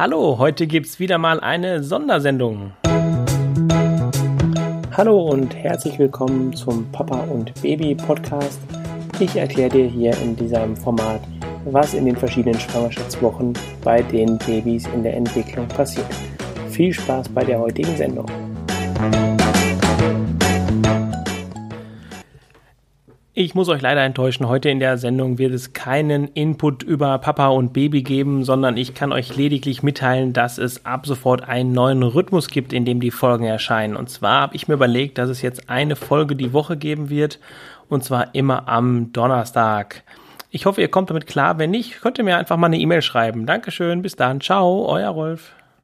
Hallo, 0.00 0.38
heute 0.38 0.66
gibt's 0.66 0.98
wieder 0.98 1.18
mal 1.18 1.40
eine 1.40 1.82
Sondersendung. 1.82 2.72
Hallo 4.96 5.28
und 5.28 5.54
herzlich 5.54 5.98
willkommen 5.98 6.54
zum 6.54 6.90
Papa 6.90 7.18
und 7.24 7.52
Baby 7.60 7.94
Podcast. 7.94 8.62
Ich 9.18 9.36
erkläre 9.36 9.68
dir 9.68 9.84
hier 9.84 10.16
in 10.22 10.34
diesem 10.36 10.74
Format, 10.74 11.20
was 11.66 11.92
in 11.92 12.06
den 12.06 12.16
verschiedenen 12.16 12.58
Schwangerschaftswochen 12.58 13.52
bei 13.84 14.00
den 14.00 14.38
Babys 14.38 14.86
in 14.94 15.02
der 15.02 15.18
Entwicklung 15.18 15.68
passiert. 15.68 16.08
Viel 16.70 16.94
Spaß 16.94 17.28
bei 17.28 17.44
der 17.44 17.58
heutigen 17.58 17.94
Sendung. 17.94 18.24
Ich 23.40 23.54
muss 23.54 23.70
euch 23.70 23.80
leider 23.80 24.02
enttäuschen, 24.02 24.48
heute 24.48 24.68
in 24.68 24.80
der 24.80 24.98
Sendung 24.98 25.38
wird 25.38 25.54
es 25.54 25.72
keinen 25.72 26.28
Input 26.28 26.82
über 26.82 27.16
Papa 27.16 27.48
und 27.48 27.72
Baby 27.72 28.02
geben, 28.02 28.44
sondern 28.44 28.76
ich 28.76 28.92
kann 28.92 29.14
euch 29.14 29.34
lediglich 29.34 29.82
mitteilen, 29.82 30.34
dass 30.34 30.58
es 30.58 30.84
ab 30.84 31.06
sofort 31.06 31.48
einen 31.48 31.72
neuen 31.72 32.02
Rhythmus 32.02 32.48
gibt, 32.48 32.74
in 32.74 32.84
dem 32.84 33.00
die 33.00 33.10
Folgen 33.10 33.46
erscheinen. 33.46 33.96
Und 33.96 34.10
zwar 34.10 34.42
habe 34.42 34.56
ich 34.56 34.68
mir 34.68 34.74
überlegt, 34.74 35.16
dass 35.16 35.30
es 35.30 35.40
jetzt 35.40 35.70
eine 35.70 35.96
Folge 35.96 36.36
die 36.36 36.52
Woche 36.52 36.76
geben 36.76 37.08
wird, 37.08 37.38
und 37.88 38.04
zwar 38.04 38.34
immer 38.34 38.68
am 38.68 39.10
Donnerstag. 39.14 40.02
Ich 40.50 40.66
hoffe, 40.66 40.82
ihr 40.82 40.88
kommt 40.88 41.08
damit 41.08 41.26
klar. 41.26 41.56
Wenn 41.56 41.70
nicht, 41.70 42.02
könnt 42.02 42.18
ihr 42.18 42.24
mir 42.24 42.36
einfach 42.36 42.58
mal 42.58 42.66
eine 42.66 42.78
E-Mail 42.78 43.00
schreiben. 43.00 43.46
Dankeschön, 43.46 44.02
bis 44.02 44.16
dann. 44.16 44.42
Ciao, 44.42 44.84
euer 44.86 45.08
Rolf. 45.08 45.54